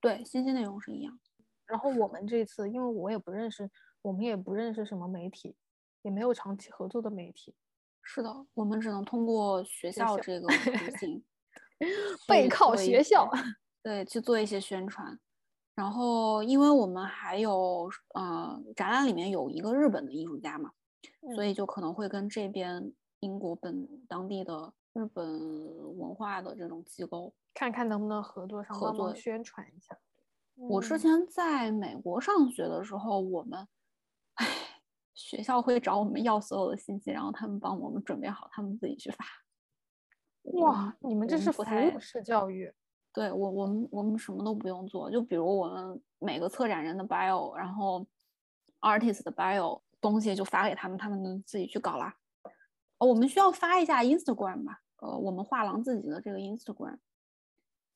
[0.00, 1.20] 对，信息内容是一样。
[1.66, 3.70] 然后我们这次，因为我也不认识。
[4.02, 5.54] 我们也不认识什么媒体，
[6.00, 7.54] 也没有长期合作的媒体。
[8.02, 10.52] 是的，我们只能通过学校这个途
[10.98, 11.22] 径，
[12.26, 13.30] 背靠学校，
[13.82, 15.18] 对，去做一些宣传。
[15.74, 20.72] 然后，因为我们还有呃展览里面有一个日本的艺术家嘛，
[21.34, 29.96] 所以就可能会跟这边英国本当地的日本文化的这种机构看看能不能合作上合作宣传一下。
[30.56, 33.66] 我之前在美国上学的时候，我们唉，
[35.14, 39.24] 学校会找我们要所有的信息，然后他们帮我们准备好，他们自己去发。
[40.60, 42.72] 哇，你们这是服务式教育。
[43.12, 48.06] 对我，我们我们什么都不用做，就比如我们每个策展人的 bio，然后
[48.80, 52.16] artist 的 bio 东西就发给他们，他们能自己去搞啦。
[52.98, 54.80] 哦，我们需要发一下 Instagram 吧？
[54.98, 56.98] 呃，我们画廊自己的这个 Instagram，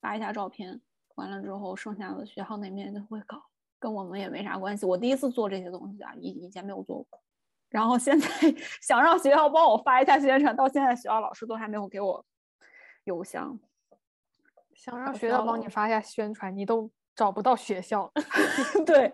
[0.00, 0.80] 发一下照片，
[1.14, 3.40] 完了之后剩下的学校那边就会搞，
[3.84, 4.86] 跟我们也没啥关系。
[4.86, 7.20] 我第一次做这些东西啊，以以前没有做过，
[7.68, 8.26] 然后现在
[8.80, 12.24] 想让学校帮我发一下宣传，到现在学校老师都还没有给我
[13.04, 13.60] 邮箱。
[14.74, 18.10] 想让学校帮你发一下宣传，你都找不到学校。
[18.86, 19.12] 对，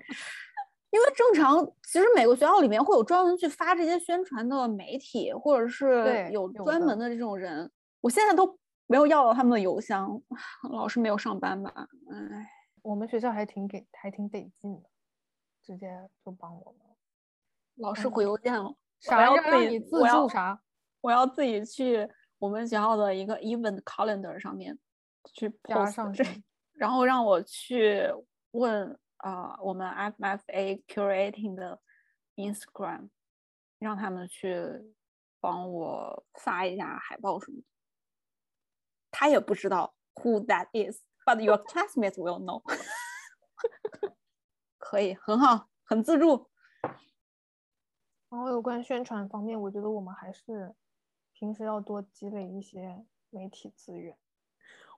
[0.90, 7.68] 因为正常，其实每个学校里面会有专门去发这些宣传的媒体，或者是有专门的这种人。
[8.00, 8.56] 我现在都
[8.86, 10.22] 没有要到他们的邮箱，
[10.70, 11.88] 老师没有上班吧？
[12.10, 12.46] 哎，
[12.82, 14.88] 我们学校还挺给，还挺得劲的，
[15.62, 16.86] 直接就帮我们。
[17.76, 20.60] 老师回邮件了，啥要让你自助啥？
[21.00, 24.78] 我要自己去我们学校的一个 event calendar 上面。
[25.34, 26.24] 去加上这，
[26.72, 28.10] 然后让我去
[28.52, 31.78] 问啊，我们 FFA curating 的
[32.36, 33.10] Instagram，
[33.78, 34.56] 让他们去
[35.38, 37.64] 帮我发一下海报什么的。
[39.10, 40.70] 他也不知道 who that
[41.24, 42.62] is，but your classmates will know。
[44.78, 46.48] 可以，很好，很自助。
[48.30, 50.74] 然后有关宣传方面，我觉得我们还是
[51.32, 54.16] 平时要多积累一些媒体资源。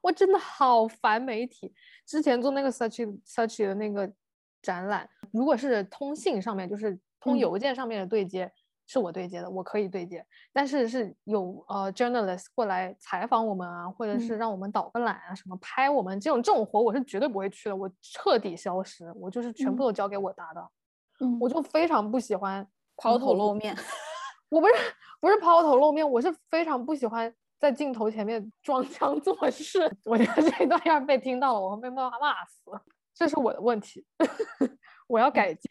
[0.02, 1.74] 我真的好烦媒体。
[2.04, 4.12] 之前做那个 search search 的那个
[4.60, 8.52] 展览，如果是通信上面，就是通邮件上面的对接，
[8.92, 10.24] 是我对接的，我可以对接。
[10.52, 20.70] 但是是有呃 journalist 过来采访我们啊，或者是让我们导个览啊，什么拍我们这种这种活，我是绝对不会去的，我彻底消失，我就是全部都交给我搭档。
[21.20, 23.74] 嗯，我就非常不喜欢抛头露面。
[24.50, 24.74] 我不是
[25.20, 27.34] 不是抛头露面，我是非常不喜欢。
[27.58, 32.72] 在镜头前面装腔作势， 我觉得这一段要是被听到了，我会被骂骂死。
[33.14, 34.04] 这是我的问题，
[35.06, 35.62] 我要改进。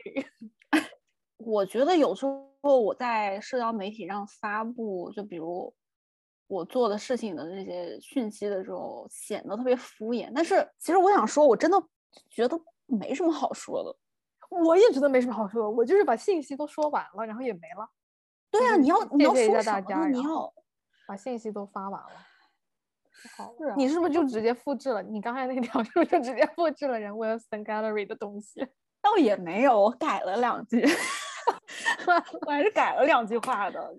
[1.46, 5.74] 我觉得有时候我在社交媒体上发布，就比如
[6.48, 10.32] 我做的事情的这些讯息的时候，显得特别敷衍。
[10.34, 11.82] 但是其实我想说，我真的
[12.30, 13.96] 觉得没什么好说的。
[14.50, 17.90] 我也觉得没什么好说的，我就是把信息都说完了，然后也没了。
[18.50, 20.54] 对啊，你要你要说大家，你要。
[21.08, 22.10] 把信息都发完了，
[23.36, 25.04] 好，你是不是就直接复制了？
[25.04, 28.66] 你刚才那条是不是就直接复制了人 Wilson Gallery 的东西？
[29.02, 30.86] 倒也没有，我改了两句，
[32.46, 33.96] 我还是改了两句话的。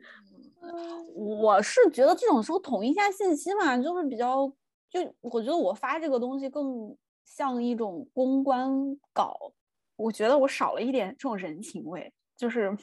[1.14, 4.46] 我是觉得这种时候统一一下信息嘛，就是比较，
[4.88, 8.70] 就我觉得我发这个东西更像一种公关
[9.12, 9.52] 稿，
[9.96, 12.76] 我觉得我少了一点这种人情味，就是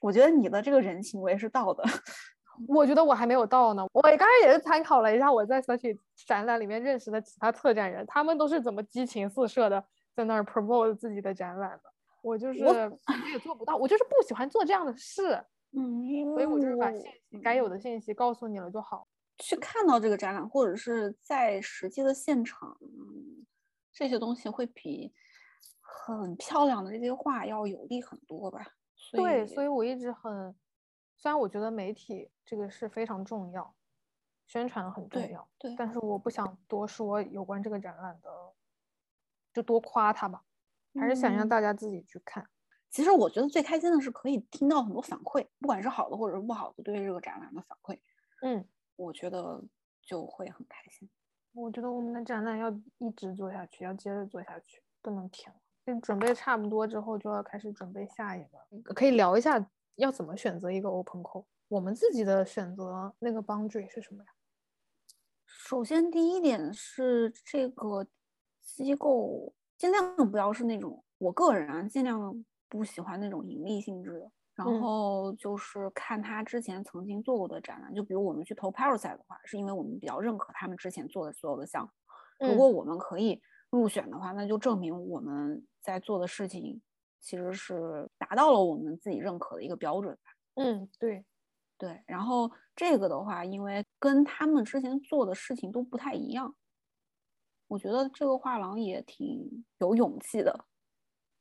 [0.00, 1.84] 我觉得你的这个人情味是到的。
[2.66, 3.86] 我觉得我还没有到呢。
[3.92, 5.96] 我刚才也是参考了一下我在 Search
[6.26, 9.84] 展览里面认识的其他策展人，他们都是怎么激情四射的
[10.16, 11.90] 在那儿 promote 自己的展览的。
[12.22, 12.74] 我就是我
[13.28, 15.44] 也做不到，我就是不喜欢做这样的事。
[15.72, 16.02] 嗯，
[16.34, 19.06] 所以我就是把信息该有的信息告诉你了就好。
[19.38, 22.76] 去看到这个展览，或者是在实际的现场，
[23.92, 25.12] 这些东西会比
[25.80, 28.66] 很漂亮的这些画要有力很多吧？
[29.12, 30.54] 对，所以我一直很。
[31.16, 33.74] 虽然我觉得媒体这个是非常重要，
[34.46, 38.30] 宣传很重要，对，但是我不想多说有关这个展览的，
[39.52, 40.42] 就多夸它吧，
[40.94, 42.48] 还是想让大家自己去看。
[42.90, 47.98] 其实我觉得最开心的是可以听到很多反馈，不管是好的或者是不好的，对于这个展览的反馈，
[48.42, 48.64] 嗯，
[48.96, 49.62] 我觉得
[50.02, 51.08] 就会很开心。
[51.52, 55.52] 我觉得我们的展览要一直做下去，要接着做下去，不能停。
[55.84, 59.70] 就准备差不多之后，就要开始准备下一个，可以聊一下。
[59.96, 61.44] 要怎么选择一个 open call？
[61.66, 64.30] 我们自己的选择那个 boundary 是什么呀？
[65.44, 68.06] 首先，第一点是这个
[68.62, 74.30] 机构尽量不要是那种，我个人啊尽量不喜欢那种盈利性质的。
[74.54, 82.48] 然后就是看他之前曾经做过的展览，就比如我们去投 Parasite 的话，是因为我们比较认可他们之前做的所有的项目。
[82.48, 86.82] 如果我们可以入选的话，那就证明我们在做的事情。
[87.20, 90.30] 其实是达到了我们自己认可的一个标准吧。
[90.54, 91.24] 嗯，对，
[91.76, 92.00] 对。
[92.06, 96.54] 然后这个的话，因为跟他们之前做的事情都不太一样，
[97.68, 100.64] 我觉得这个画廊也挺有勇气的，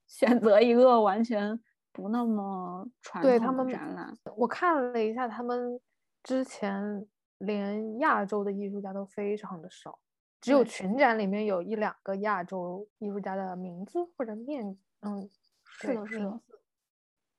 [0.05, 1.57] 选择一个完全
[1.93, 4.15] 不那么传统的展览。
[4.35, 5.79] 我看了一下，他们
[6.21, 7.07] 之前
[7.37, 9.97] 连亚洲的艺术家都非常的少，
[10.41, 15.29] 只有群展里面有一两个亚洲艺术家的名字或者面，嗯，
[15.63, 16.41] 是的，是的。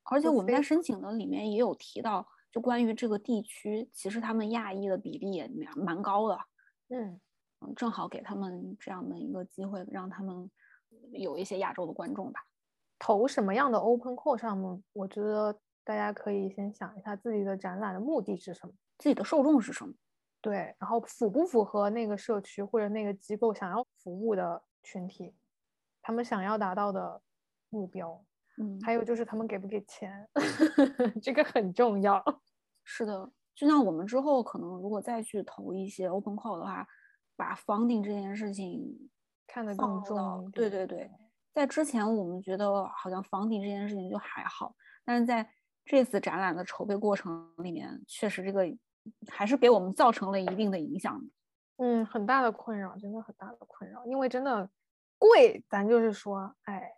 [0.05, 6.39] 而且我们在申请的里面也有提到，就关于这个地区，其实他们亚裔的比例也蛮蛮高的。
[6.89, 7.20] 嗯。
[7.61, 10.51] 嗯，正好给他们这样的一个机会，让他们
[11.13, 12.41] 有一些亚洲的观众吧。
[12.99, 14.83] 投什么样的 open call 项目？
[14.93, 19.93] 我觉得大家可以先想一下自己的展览的目的是什么，自己的受众是什么。
[20.41, 25.35] 对，然后符不符合那个社区或者那个机构想要服务的群体，
[26.01, 27.21] 他们想要达到的
[27.71, 28.25] 目标。
[28.61, 30.29] 嗯，还有就是他们给不给钱，
[31.23, 32.23] 这个很重要。
[32.85, 36.87] 是的，就像我们之后可能如果再去投一些 open call 的话。
[37.39, 39.09] 把房顶这件事情
[39.47, 41.09] 看得更重，对对对，
[41.55, 44.74] 在之前我们觉得好像房顶这件事情就还好，
[45.05, 45.49] 但是在
[45.84, 48.66] 这次展览的筹备过程里面，确实这个
[49.28, 51.24] 还是给我们造成了一定的影响。
[51.76, 54.68] 嗯，很大的困扰，真的很大的困扰，因为真的
[55.16, 56.93] 贵，咱就是说，哎，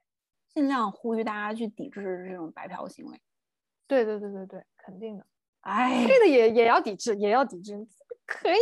[0.49, 3.21] 尽量呼吁大家去抵制这种白嫖行为。
[3.87, 5.27] 对对对对对，肯定的。
[5.61, 7.87] 哎，这个也也要抵制，也要抵制，
[8.25, 8.57] 可以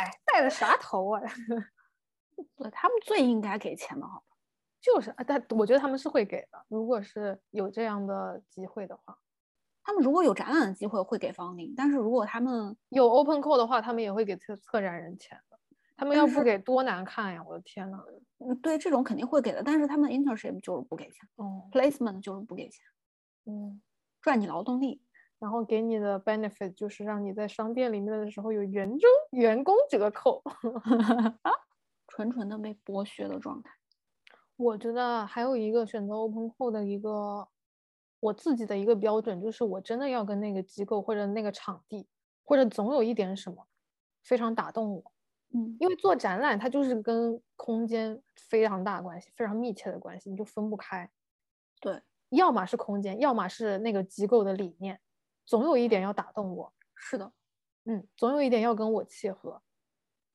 [0.00, 0.10] 这个。
[0.26, 1.20] 带带的啥头啊？
[2.56, 4.24] 对 他们最应该给钱的，好吧？
[4.80, 6.64] 就是啊，但我觉得他们是会给的。
[6.68, 9.16] 如果是有这样的机会的话，
[9.82, 15.58] 他们如果有展览的机会会给方宁，但是如果他们有 open call 的话，他们也会给策策展人钱的。
[15.96, 17.44] 他们要不给多难看呀！
[17.46, 18.02] 我的天呐。
[18.38, 22.84] 嗯，对，这种肯定会给的，但是他们 internship 就是不给钱，哦，placement 就是不给钱，
[23.46, 23.80] 嗯，
[24.20, 25.03] 赚你劳动力。
[25.38, 29.00] 然后给你的 benefit 就是让你在商店里面的时候有员工
[29.32, 30.42] 员工折扣，
[32.08, 33.70] 纯纯的被剥削的状态。
[34.56, 37.48] 我觉得还有一个选择 open call 的一个
[38.20, 42.06] 我自己的一个标准，就是我真的要跟那个机构或者那个场地
[42.44, 43.66] 或者总有一点什么
[44.22, 45.12] 非常打动我。
[45.50, 51.10] 嗯，因为做展览它就是跟空间非常大关系，非常密切的关系，你就分不开。
[51.80, 55.00] 对，要么是空间，要么是那个机构的理念。
[55.46, 57.32] 总有一点要打动我，是的，
[57.84, 59.62] 嗯，总有一点要跟我契合，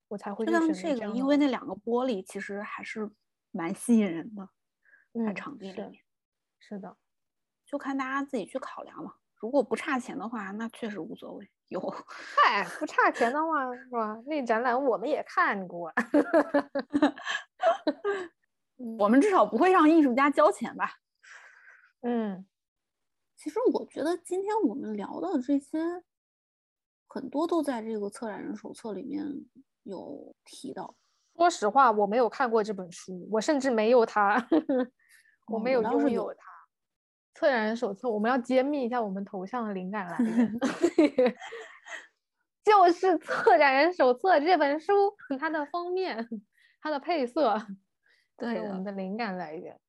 [0.08, 3.10] 我才会就像这个，因为那两个玻璃其实还是
[3.52, 4.50] 蛮吸引人的，
[5.26, 6.04] 在场地里面，
[6.60, 6.96] 是的，
[7.66, 9.16] 就看大家自己去考量了。
[9.36, 11.50] 如果不差钱的话，那确实无所谓。
[11.70, 14.22] 有，嗨，不差钱的话是吧？
[14.26, 15.94] 那展览我们也看过，
[18.98, 20.92] 我们至少不会让艺术家交钱吧？
[22.02, 22.46] 嗯。
[23.40, 25.80] 其实我觉得今天我们聊的这些，
[27.08, 29.26] 很多都在这个策展人手册里面
[29.84, 30.94] 有提到。
[31.38, 34.46] 说实话，我没有看过这本书，我甚至没有它，
[35.48, 36.40] 我没有拥有它。
[37.34, 40.60] 策展人手册，我们要揭秘一下我们头像的灵感来源，
[42.62, 46.28] 就是《策展人手册》这本书，它的封面，
[46.82, 47.58] 它的配色，
[48.36, 49.80] 对我们的灵感来源。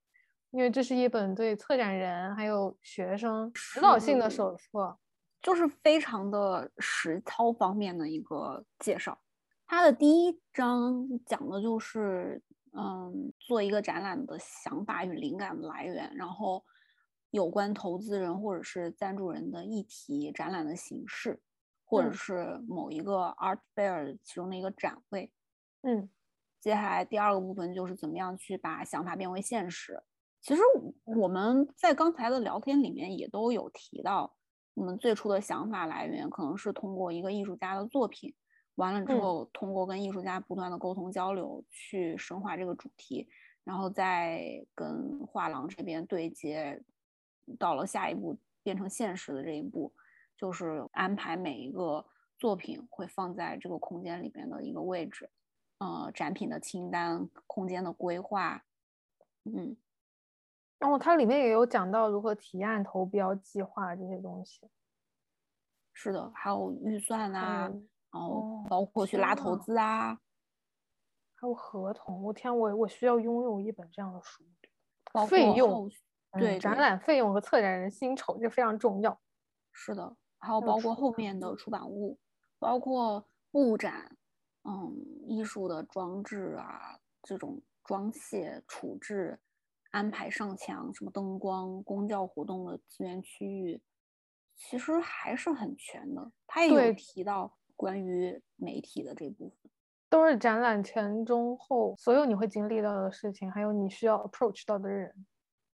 [0.51, 4.99] 因为这是一本对策展人还有学生指导性的手册，
[5.41, 9.21] 就是非常的实操方面的一个介绍。
[9.67, 12.43] 它的第一章讲的就是，
[12.73, 16.65] 嗯，做一个展览的想法与灵感来源，然后
[17.31, 21.41] 有关投资人或者是赞助人的议题、展览的形式，
[21.85, 25.33] 或者是某一个 art fair 其中的一个展位。
[25.83, 26.11] 嗯，
[26.59, 30.03] 接下来第二个部分就是怎么样去把想法变为现实。
[30.41, 30.63] 其实
[31.05, 34.35] 我们在刚才的聊天里面也都有提到，
[34.73, 38.35] 我们最初的想法来源可能是通过一个艺术家的作品，
[38.77, 43.29] 完了之后通过跟艺术家不断的沟通交流，去深化这个主题，
[43.65, 46.83] 然后再跟画廊这边对接，
[47.59, 49.93] 到了下一步变成现实的这一步，
[50.39, 52.07] 就是安排每一个
[52.39, 55.29] 作品会放在这个空间里面的一个位置，
[55.81, 58.65] 呃，展品的清单、空间的规划，
[59.45, 59.77] 嗯。
[60.81, 64.69] 然后它里面也有讲到如何提案、投标、计划这些东西。
[65.93, 67.71] 是的，还有预算啊，
[68.11, 70.19] 然后包括去拉投资啊，
[71.35, 72.23] 还有合同。
[72.23, 74.43] 我天，我我需要拥有一本这样的书。
[75.29, 75.91] 费用，
[76.39, 79.21] 对展览费用和策展人薪酬这非常重要。
[79.73, 82.19] 是的，还有包括后面的出版物，
[82.59, 84.17] 包括布展，
[84.63, 89.39] 嗯，艺术的装置啊，这种装卸处置。
[89.91, 93.81] 安排上墙，什么灯光、公教活动的资源区域，
[94.57, 96.31] 其实还是很全的。
[96.47, 99.71] 他也有提到关于媒体的这部分。
[100.09, 105.27] 都是展览前、中、后所有你会经历到的事情，还有你需要 approach 到的人。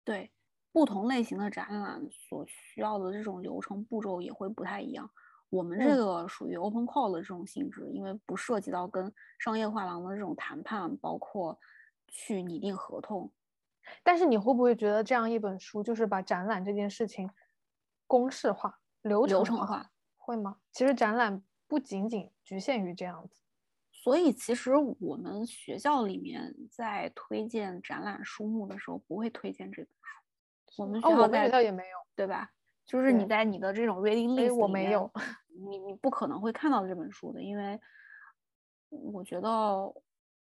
[0.05, 0.31] 对，
[0.71, 5.11] 不同类型的展览所需要的这种流程步骤也会不太一样。
[5.49, 11.59] 我们这个属于 open call 的这种性质，因为不涉及到跟商业画廊的这种谈判，包括
[12.07, 13.33] 去拟定合同。
[14.03, 17.31] 但是你会不会觉得这样一本书就是把展览这件事情
[18.07, 19.91] 公式化、流程化？
[20.17, 20.59] 会吗？
[20.73, 23.37] 其实展览不仅仅局限于这样子。
[23.91, 30.83] 所以其实我们学校里面在推荐展览书目的时候，不会推荐这本书。
[30.83, 32.51] 我们学校学校也没有，对吧？
[32.87, 35.11] 就是你在你的这种 reading list 我没有，
[35.49, 37.81] 你你不可能会看到这本书的，因为
[38.89, 39.93] 我觉得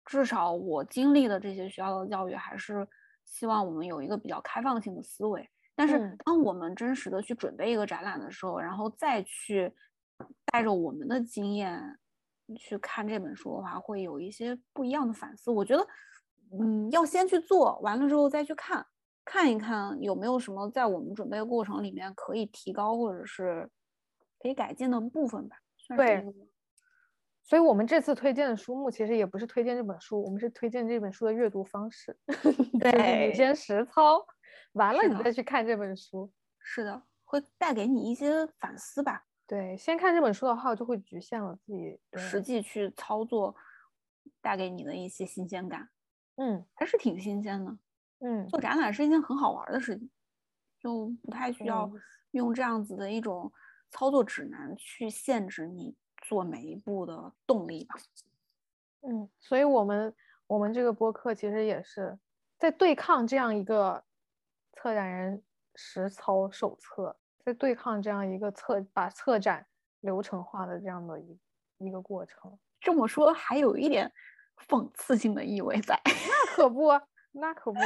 [0.04, 2.86] 至少我经历的这些学校的教育还是。
[3.26, 9.70] 希望我们有一个比较开放性的思维，但是当我们真实的去准备一个展览的时候，然后再去
[10.46, 11.98] 带着我们的经验
[12.56, 15.50] 去看这本书的话，会有一些不一样的反思。
[15.50, 15.86] 我觉得，
[16.58, 18.86] 嗯，要先去做完了之后再去看，
[19.24, 23.68] 看一看有没有什么在我们准备的过程里面可以提高或者是
[24.38, 25.58] 可以改进的部分吧。
[25.96, 26.24] 对。
[27.46, 32.18] 所以，我们这次推荐的书目其实也不是推荐这本书，我们是推荐这本书的阅读方式。
[32.80, 34.26] 对，你先实操，
[34.72, 36.28] 完了你再去看这本书。
[36.58, 39.24] 是的，会带给你一些反思吧。
[39.46, 43.54] 对，先看这本书的话，就会局限了自己实际去操作
[44.42, 45.88] 带给你的一些新鲜感。
[46.34, 47.78] 嗯，还是挺新鲜的。
[48.18, 50.10] 嗯，做展览是一件很好玩的事情，
[50.80, 51.88] 就不太需要
[52.32, 53.52] 用这样子的一种
[53.90, 55.94] 操作指南去限制你。
[56.26, 57.94] 做每一步的动力吧。
[59.02, 60.12] 嗯，所以我们
[60.48, 62.18] 我们这个播客其实也是
[62.58, 64.02] 在对抗这样一个
[64.72, 65.40] 策展人
[65.76, 69.64] 实操手册，在对抗这样一个策把策展
[70.00, 71.38] 流程化的这样的一
[71.78, 72.58] 一个过程。
[72.80, 74.12] 这么说还有一点
[74.68, 76.00] 讽刺性的意味在。
[76.04, 76.88] 那可不，
[77.30, 77.78] 那可不。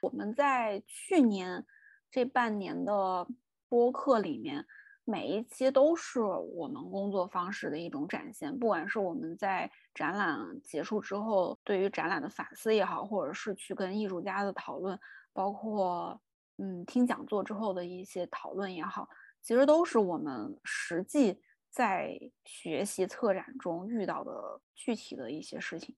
[0.00, 1.66] 我们在去年
[2.08, 3.26] 这半年的
[3.68, 4.64] 播客里面。
[5.10, 15.00] 每一期都是我们工作方式的一种展现，不管是我们在展览结束之后对于展览的反思也好，或者是去跟艺术家的讨论，
[15.32, 16.20] 包括
[16.58, 19.08] 嗯听讲座之后的一些讨论也好，
[19.40, 21.40] 其实都是我们实际
[21.70, 25.96] 在学习策展中遇到的具体的一些事情，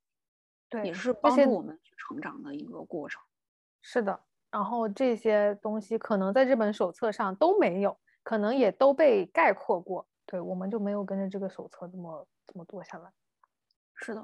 [0.69, 3.21] 对，也是帮助我们去成长的一个过程。
[3.83, 4.21] 是的，
[4.53, 7.99] 然后这些东西可能在这本手册上都没有。
[8.31, 13.13] 可能也都被概括过，对我们就没有跟着这个手册这么这么做下来。
[13.97, 14.21] 是的，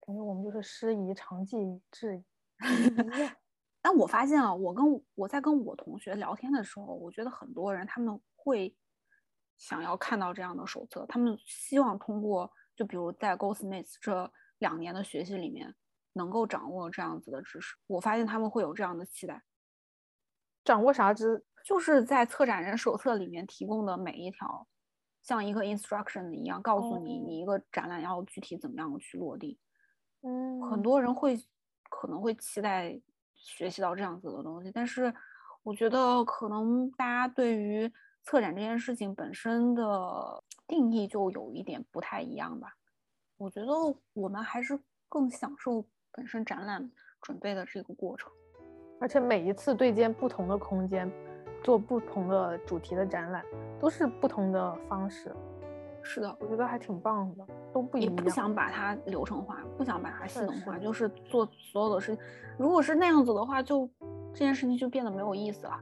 [0.00, 1.56] 感觉我们就是师夷长技
[1.90, 2.24] 质疑。
[3.80, 8.76] 但我发现啊，我跟我在跟我同学聊天的时候，我觉得很多人他们会
[9.56, 15.74] 想要看到这样的手册，他们希望通过就比如在 Goldsmiths 这两年的学习里面，
[16.12, 17.78] 能够掌握这样子的知识。
[17.86, 19.42] 我发现他们会有这样的期待。
[20.62, 21.46] 掌握啥知？
[21.68, 24.66] 就是在策展人手册里面提供的每一条，
[25.20, 29.58] 像一个 instruction 一样，告诉你你一个展览要具体怎么样去落地。
[30.22, 31.38] 嗯，很多人会
[31.90, 32.98] 可能会期待
[33.34, 35.14] 学习到这样子的东西，但是
[35.62, 37.92] 我觉得可能大家对于
[38.22, 42.74] 策展这件事情本身的定义就有一点不太一样吧。
[43.36, 43.68] 我觉得
[44.14, 46.90] 我们还是更享受本身展览
[47.20, 48.32] 准备的这个过程。
[49.00, 51.12] 而且每一次对接不同的空间，
[51.62, 53.44] 做不同的主题的展览，
[53.80, 55.34] 都是不同的方式。
[56.02, 58.16] 是的，我觉得还挺棒的，都不一样。
[58.16, 62.24] 也不想把它流程化，不想把它系统化，就是做所有的事情。
[62.56, 63.88] 如果是那样子的话，就
[64.32, 65.78] 这件事情就变得没有意思了。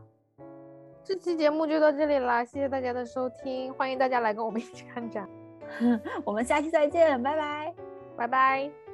[1.04, 5.28] 这期节目就到这里啦，谢谢大家的收听，欢迎大家来跟我们一起看展。
[6.24, 7.74] 我们下期再见，拜拜，
[8.16, 8.85] 拜拜。